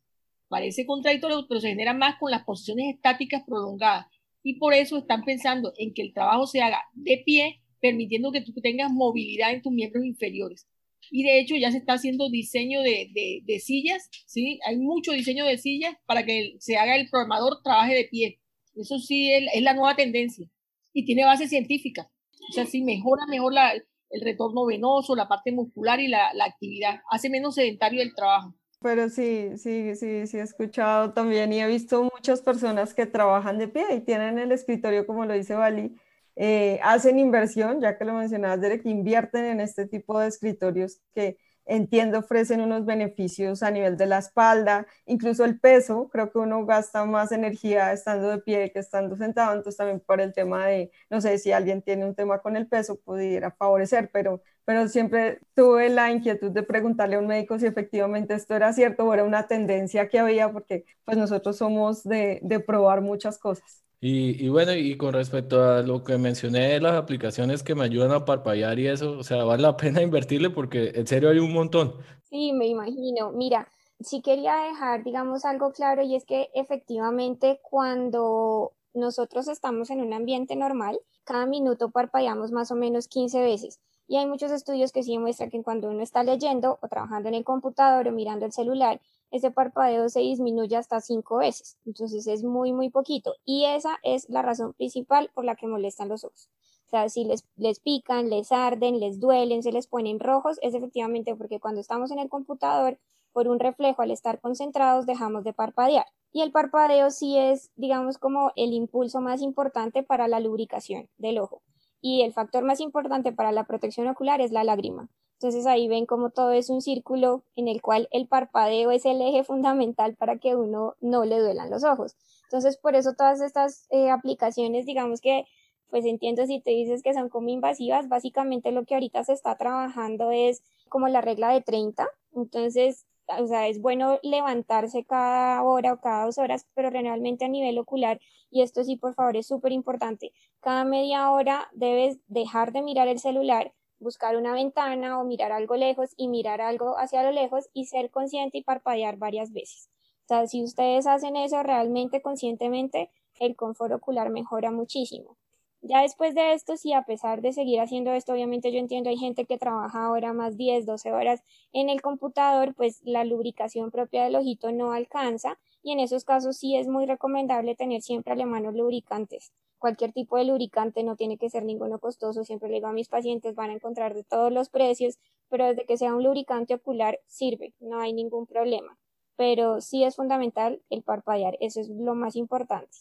[0.48, 4.06] parece contradictorio, pero se genera más con las posiciones estáticas prolongadas.
[4.42, 8.42] Y por eso están pensando en que el trabajo se haga de pie, permitiendo que
[8.42, 10.66] tú tengas movilidad en tus miembros inferiores.
[11.10, 14.60] Y de hecho ya se está haciendo diseño de, de, sillas, ¿sí?
[14.66, 18.40] Hay mucho diseño de sillas para que se haga el programador trabaje de pie.
[18.74, 20.48] Eso sí es, es la nueva tendencia
[20.92, 22.10] y tiene base científica.
[22.50, 26.44] O sea, sí mejora mejor la, el retorno venoso, la parte muscular y la, la
[26.44, 27.00] actividad.
[27.10, 28.54] Hace menos sedentario el trabajo.
[28.80, 33.58] Pero sí, sí, sí, sí he escuchado también y he visto muchas personas que trabajan
[33.58, 35.96] de pie y tienen el escritorio, como lo dice Bali,
[36.38, 41.38] eh, hacen inversión, ya que lo mencionabas, Derek, invierten en este tipo de escritorios que
[41.66, 46.64] entiendo ofrecen unos beneficios a nivel de la espalda, incluso el peso, creo que uno
[46.64, 50.90] gasta más energía estando de pie que estando sentado, entonces también por el tema de,
[51.10, 55.40] no sé si alguien tiene un tema con el peso, pudiera favorecer, pero, pero siempre
[55.54, 59.24] tuve la inquietud de preguntarle a un médico si efectivamente esto era cierto o era
[59.24, 63.82] una tendencia que había, porque pues nosotros somos de, de probar muchas cosas.
[64.00, 67.84] Y, y, bueno, y con respecto a lo que mencioné de las aplicaciones que me
[67.84, 71.38] ayudan a parpadear y eso, o sea, vale la pena invertirle porque en serio hay
[71.38, 71.94] un montón.
[72.30, 73.32] Sí, me imagino.
[73.32, 73.68] Mira,
[74.00, 80.12] sí quería dejar, digamos, algo claro y es que efectivamente cuando nosotros estamos en un
[80.12, 83.80] ambiente normal, cada minuto parpadeamos más o menos 15 veces.
[84.06, 87.34] Y hay muchos estudios que sí demuestran que cuando uno está leyendo o trabajando en
[87.34, 91.76] el computador o mirando el celular, ese parpadeo se disminuye hasta cinco veces.
[91.84, 93.34] Entonces es muy, muy poquito.
[93.44, 96.48] Y esa es la razón principal por la que molestan los ojos.
[96.86, 100.72] O sea, si les, les pican, les arden, les duelen, se les ponen rojos, es
[100.74, 102.98] efectivamente porque cuando estamos en el computador,
[103.32, 106.06] por un reflejo al estar concentrados, dejamos de parpadear.
[106.32, 111.38] Y el parpadeo sí es, digamos, como el impulso más importante para la lubricación del
[111.38, 111.62] ojo.
[112.00, 115.08] Y el factor más importante para la protección ocular es la lágrima.
[115.40, 119.22] Entonces ahí ven como todo es un círculo en el cual el parpadeo es el
[119.22, 122.16] eje fundamental para que uno no le duelan los ojos.
[122.42, 125.44] Entonces por eso todas estas eh, aplicaciones, digamos que,
[125.90, 129.56] pues entiendo si te dices que son como invasivas, básicamente lo que ahorita se está
[129.56, 132.08] trabajando es como la regla de 30.
[132.34, 133.06] Entonces,
[133.38, 137.78] o sea, es bueno levantarse cada hora o cada dos horas, pero realmente a nivel
[137.78, 138.20] ocular,
[138.50, 143.06] y esto sí, por favor, es súper importante, cada media hora debes dejar de mirar
[143.06, 147.68] el celular buscar una ventana o mirar algo lejos y mirar algo hacia lo lejos
[147.72, 149.90] y ser consciente y parpadear varias veces.
[150.24, 155.36] O sea, si ustedes hacen eso realmente conscientemente, el confort ocular mejora muchísimo.
[155.80, 159.16] Ya después de esto, si a pesar de seguir haciendo esto, obviamente yo entiendo hay
[159.16, 164.24] gente que trabaja ahora más 10, 12 horas en el computador, pues la lubricación propia
[164.24, 168.36] del ojito no alcanza y en esos casos sí es muy recomendable tener siempre a
[168.36, 172.76] la mano lubricantes cualquier tipo de lubricante, no tiene que ser ninguno costoso, siempre le
[172.76, 176.14] digo a mis pacientes, van a encontrar de todos los precios, pero desde que sea
[176.14, 178.98] un lubricante ocular sirve, no hay ningún problema.
[179.36, 182.98] Pero sí es fundamental el parpadear, eso es lo más importante.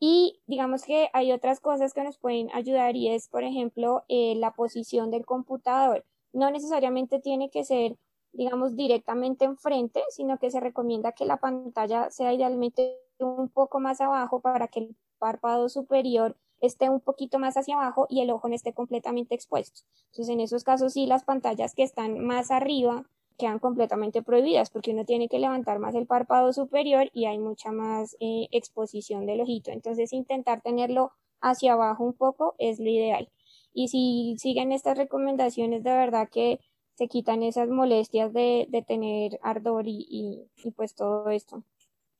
[0.00, 4.34] Y digamos que hay otras cosas que nos pueden ayudar y es, por ejemplo, eh,
[4.36, 6.04] la posición del computador.
[6.32, 7.96] No necesariamente tiene que ser,
[8.32, 14.00] digamos, directamente enfrente, sino que se recomienda que la pantalla sea idealmente un poco más
[14.00, 18.48] abajo para que el párpado superior esté un poquito más hacia abajo y el ojo
[18.48, 19.82] no esté completamente expuesto.
[20.12, 23.04] Entonces, en esos casos sí, las pantallas que están más arriba
[23.38, 27.72] quedan completamente prohibidas porque uno tiene que levantar más el párpado superior y hay mucha
[27.72, 29.70] más eh, exposición del ojito.
[29.70, 33.30] Entonces, intentar tenerlo hacia abajo un poco es lo ideal.
[33.72, 36.60] Y si siguen estas recomendaciones, de verdad que
[36.94, 41.62] se quitan esas molestias de, de tener ardor y, y, y pues todo esto.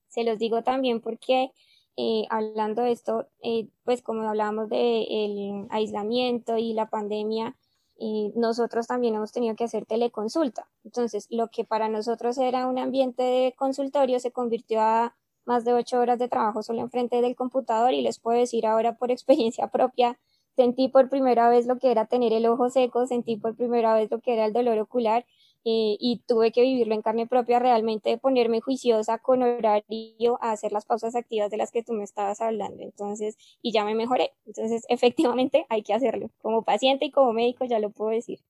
[0.07, 1.51] Se los digo también porque
[2.01, 7.57] eh, hablando de esto, eh, pues como hablábamos del aislamiento y la pandemia,
[7.99, 10.69] eh, nosotros también hemos tenido que hacer teleconsulta.
[10.85, 15.73] Entonces, lo que para nosotros era un ambiente de consultorio se convirtió a más de
[15.73, 19.69] ocho horas de trabajo solo enfrente del computador y les puedo decir ahora por experiencia
[19.69, 20.19] propia,
[20.55, 24.11] sentí por primera vez lo que era tener el ojo seco, sentí por primera vez
[24.11, 25.25] lo que era el dolor ocular
[25.65, 30.73] eh, y tuve que vivirlo en carne propia, realmente ponerme juiciosa con horario a hacer
[30.73, 32.83] las pausas activas de las que tú me estabas hablando.
[32.83, 34.33] Entonces, y ya me mejoré.
[34.47, 36.31] Entonces, efectivamente hay que hacerlo.
[36.41, 38.41] Como paciente y como médico ya lo puedo decir.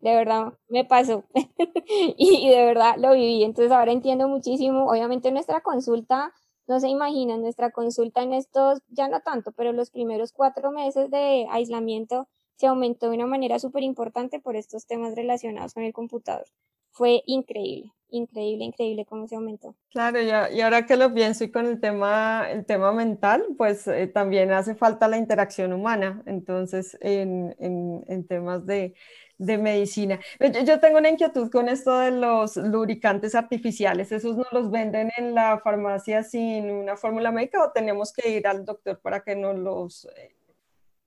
[0.00, 1.24] de verdad me pasó
[2.16, 3.44] y, de verdad lo viví.
[3.44, 6.32] Entonces ahora entiendo muchísimo, obviamente nuestra consulta,
[6.68, 11.10] no se imaginan, nuestra consulta en estos, ya no tanto, pero los primeros cuatro meses
[11.10, 12.28] de aislamiento
[12.58, 16.44] se aumentó de una manera súper importante por estos temas relacionados con el computador.
[16.90, 19.76] Fue increíble, increíble, increíble cómo se aumentó.
[19.90, 24.08] Claro, y, ahora que lo pienso y con el tema, el tema mental, pues eh,
[24.08, 26.20] también hace falta la interacción humana.
[26.26, 28.94] Entonces, en, en, temas de,
[29.36, 30.18] de medicina.
[30.64, 34.10] Yo, tengo una inquietud con esto de los lubricantes artificiales.
[34.10, 38.48] ¿Esos no los venden en la farmacia sin una fórmula médica o tenemos que ir
[38.48, 40.08] al doctor para que nos los...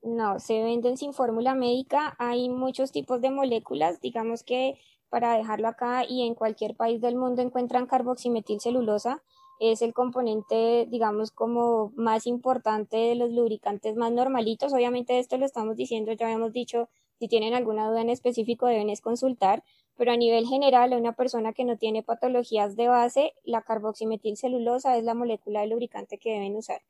[0.04, 2.16] No, se venden sin fórmula médica.
[2.18, 4.02] Hay muchos tipos de moléculas.
[4.02, 4.80] Digamos que
[5.10, 9.22] para dejarlo acá y en cualquier país del mundo encuentran carboximetilcelulosa.
[9.60, 14.74] Es el componente, digamos, como más importante de los lubricantes más normalitos.
[14.74, 16.90] Obviamente esto lo estamos diciendo, ya habíamos dicho
[17.20, 19.64] si tienen alguna duda en específico deben consultar,
[19.96, 24.98] pero a nivel general, a una persona que no tiene patologías de base, la carboximetilcelulosa
[24.98, 26.82] es la molécula de lubricante que deben usar.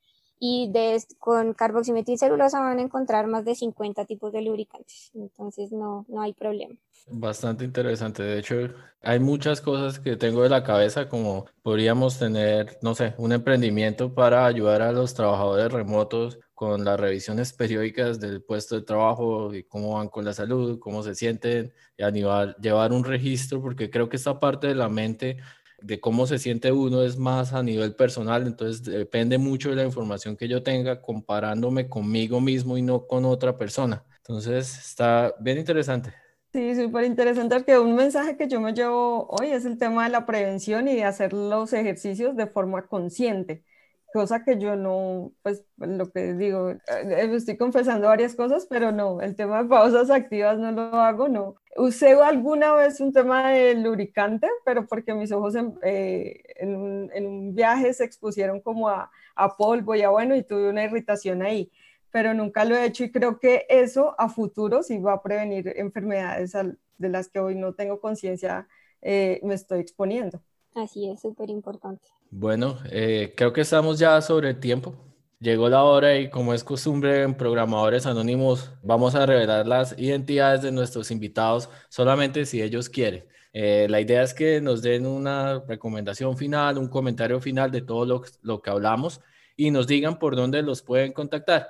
[0.43, 6.03] Y de, con carboximetilcelulosa van a encontrar más de 50 tipos de lubricantes, entonces no,
[6.09, 6.75] no hay problema.
[7.07, 8.23] Bastante interesante.
[8.23, 8.55] De hecho,
[9.01, 14.15] hay muchas cosas que tengo de la cabeza, como podríamos tener, no sé, un emprendimiento
[14.15, 19.63] para ayudar a los trabajadores remotos con las revisiones periódicas del puesto de trabajo y
[19.63, 24.09] cómo van con la salud, cómo se sienten, y a llevar un registro, porque creo
[24.09, 25.37] que esta parte de la mente
[25.81, 29.85] de cómo se siente uno es más a nivel personal, entonces depende mucho de la
[29.85, 34.03] información que yo tenga comparándome conmigo mismo y no con otra persona.
[34.17, 36.13] Entonces está bien interesante.
[36.53, 40.09] Sí, súper interesante porque un mensaje que yo me llevo hoy es el tema de
[40.09, 43.63] la prevención y de hacer los ejercicios de forma consciente
[44.11, 49.21] cosa que yo no, pues lo que digo, eh, estoy confesando varias cosas, pero no,
[49.21, 51.55] el tema de pausas activas no lo hago, no.
[51.77, 57.09] Usé alguna vez un tema de lubricante, pero porque mis ojos en, eh, en, un,
[57.13, 60.83] en un, viaje se expusieron como a, a, polvo y a bueno, y tuve una
[60.83, 61.71] irritación ahí,
[62.11, 65.73] pero nunca lo he hecho y creo que eso a futuro sí va a prevenir
[65.77, 66.53] enfermedades
[66.97, 68.67] de las que hoy no tengo conciencia,
[69.01, 70.41] eh, me estoy exponiendo.
[70.75, 72.09] Así es, súper importante.
[72.31, 74.95] Bueno, eh, creo que estamos ya sobre el tiempo.
[75.39, 80.61] Llegó la hora y como es costumbre en Programadores Anónimos, vamos a revelar las identidades
[80.61, 83.25] de nuestros invitados solamente si ellos quieren.
[83.51, 88.05] Eh, la idea es que nos den una recomendación final, un comentario final de todo
[88.05, 89.19] lo, lo que hablamos
[89.57, 91.67] y nos digan por dónde los pueden contactar.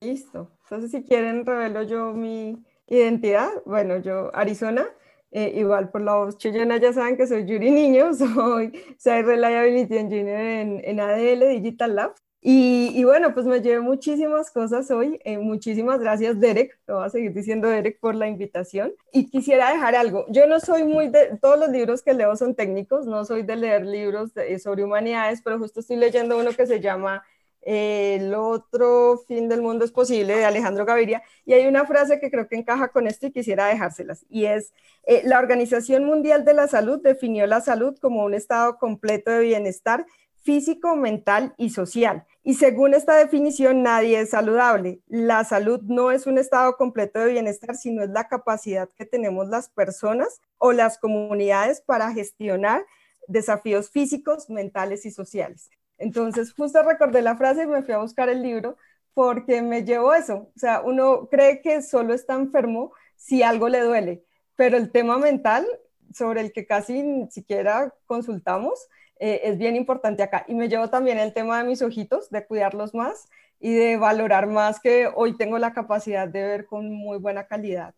[0.00, 0.52] Listo.
[0.64, 3.48] Entonces, si quieren, revelo yo mi identidad.
[3.64, 4.86] Bueno, yo, Arizona,
[5.30, 9.96] eh, igual por la voz chillena ya saben que soy Yuri Niño, soy soy Reliability
[9.96, 12.14] Engineer en, en ADL Digital Lab.
[12.40, 15.18] Y, y, bueno, pues me llevé muchísimas cosas hoy.
[15.24, 16.78] Eh, muchísimas gracias, Derek.
[16.86, 18.92] Lo voy a seguir diciendo, Derek, por la invitación.
[19.12, 20.24] Y quisiera dejar algo.
[20.28, 21.36] Yo no soy muy de.
[21.42, 24.30] Todos los libros que leo son técnicos, no soy de leer libros
[24.62, 27.24] sobre humanidades, pero justo estoy leyendo uno que se llama
[27.62, 31.22] el otro fin del mundo es posible de Alejandro Gaviria.
[31.44, 34.24] Y hay una frase que creo que encaja con esto y quisiera dejárselas.
[34.28, 34.72] Y es,
[35.04, 39.40] eh, la Organización Mundial de la Salud definió la salud como un estado completo de
[39.40, 40.06] bienestar
[40.42, 42.24] físico, mental y social.
[42.42, 45.02] Y según esta definición, nadie es saludable.
[45.06, 49.48] La salud no es un estado completo de bienestar, sino es la capacidad que tenemos
[49.48, 52.86] las personas o las comunidades para gestionar
[53.26, 55.68] desafíos físicos, mentales y sociales.
[55.98, 58.76] Entonces, justo recordé la frase y me fui a buscar el libro
[59.14, 60.50] porque me llevó eso.
[60.54, 64.24] O sea, uno cree que solo está enfermo si algo le duele,
[64.56, 65.66] pero el tema mental
[66.14, 68.88] sobre el que casi ni siquiera consultamos
[69.18, 70.44] eh, es bien importante acá.
[70.48, 73.28] Y me llevó también el tema de mis ojitos, de cuidarlos más
[73.60, 77.94] y de valorar más que hoy tengo la capacidad de ver con muy buena calidad.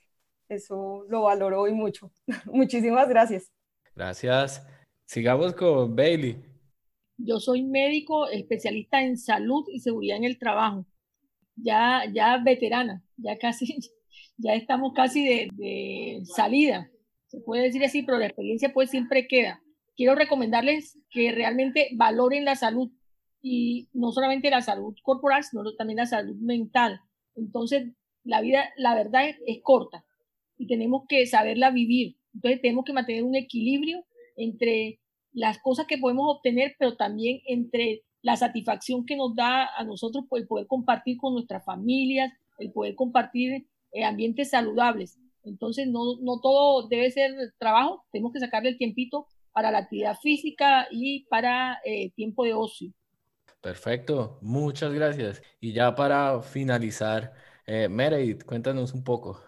[0.49, 2.11] Eso lo valoro hoy mucho.
[2.47, 3.51] Muchísimas gracias.
[3.95, 4.67] Gracias.
[5.07, 6.50] Sigamos con Bailey.
[7.23, 10.87] Yo soy médico especialista en salud y seguridad en el trabajo.
[11.57, 13.77] Ya, ya veterana, ya casi,
[14.39, 16.91] ya estamos casi de, salida.
[17.27, 19.63] Se puede decir así, pero la experiencia pues siempre queda.
[19.97, 22.91] Quiero recomendarles que realmente valoren la salud
[23.43, 27.01] y no solamente la salud corporal, sino también la salud mental.
[27.37, 27.93] Entonces,
[28.25, 30.05] la vida, la verdad es corta
[30.57, 32.17] y tenemos que saberla vivir.
[32.35, 34.05] Entonces, tenemos que mantener un equilibrio
[34.37, 35.00] entre
[35.33, 40.25] las cosas que podemos obtener, pero también entre la satisfacción que nos da a nosotros
[40.33, 45.19] el poder compartir con nuestras familias, el poder compartir eh, ambientes saludables.
[45.45, 50.17] Entonces, no, no todo debe ser trabajo, tenemos que sacarle el tiempito para la actividad
[50.21, 52.93] física y para eh, tiempo de ocio.
[53.61, 55.43] Perfecto, muchas gracias.
[55.61, 57.33] Y ya para finalizar,
[57.67, 59.43] eh, Meredith, cuéntanos un poco.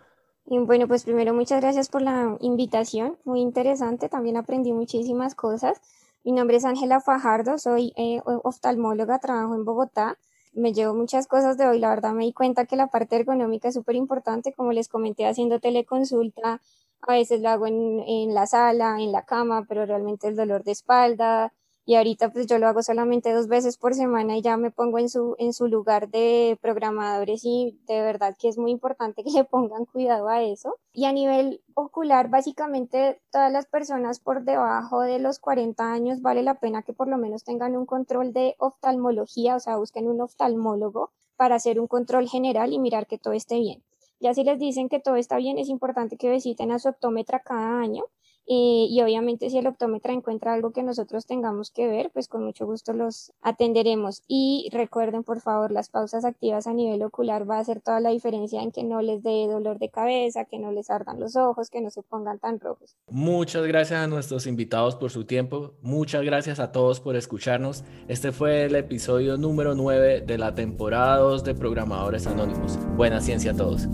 [0.44, 5.80] Bueno, pues primero muchas gracias por la invitación, muy interesante, también aprendí muchísimas cosas.
[6.24, 10.18] Mi nombre es Ángela Fajardo, soy eh, oftalmóloga, trabajo en Bogotá.
[10.52, 13.68] Me llevo muchas cosas de hoy, la verdad me di cuenta que la parte ergonómica
[13.68, 16.60] es súper importante, como les comenté haciendo teleconsulta,
[17.00, 20.64] a veces lo hago en, en la sala, en la cama, pero realmente el dolor
[20.64, 21.52] de espalda,
[21.84, 24.98] y ahorita pues yo lo hago solamente dos veces por semana y ya me pongo
[24.98, 29.30] en su, en su lugar de programadores y de verdad que es muy importante que
[29.32, 30.76] le pongan cuidado a eso.
[30.92, 36.42] Y a nivel ocular, básicamente todas las personas por debajo de los 40 años vale
[36.42, 40.20] la pena que por lo menos tengan un control de oftalmología, o sea, busquen un
[40.20, 43.82] oftalmólogo para hacer un control general y mirar que todo esté bien.
[44.20, 47.40] Ya si les dicen que todo está bien, es importante que visiten a su optómetra
[47.40, 48.04] cada año
[48.46, 52.44] eh, y obviamente si el optómetra encuentra algo que nosotros tengamos que ver, pues con
[52.44, 54.22] mucho gusto los atenderemos.
[54.26, 58.10] Y recuerden, por favor, las pausas activas a nivel ocular va a hacer toda la
[58.10, 61.70] diferencia en que no les dé dolor de cabeza, que no les ardan los ojos,
[61.70, 62.96] que no se pongan tan rojos.
[63.10, 65.74] Muchas gracias a nuestros invitados por su tiempo.
[65.80, 67.84] Muchas gracias a todos por escucharnos.
[68.08, 72.78] Este fue el episodio número 9 de la temporada 2 de Programadores Anónimos.
[72.96, 73.88] Buena ciencia a todos.